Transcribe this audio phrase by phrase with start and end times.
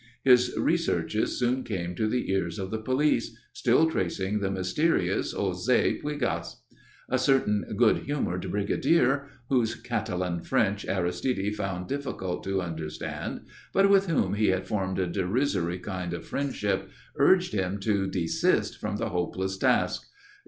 [0.23, 6.01] His researches soon came to the ears of the police, still tracing the mysterious José
[6.01, 6.55] Puégas.
[7.07, 13.41] A certain good humoured brigadier whose Catalan French Aristide found difficult to understand,
[13.73, 18.79] but with whom he had formed a derisory kind of friendship, urged him to desist
[18.79, 20.09] from the hopeless task.